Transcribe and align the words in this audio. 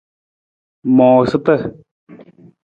Moosata. 0.95 1.55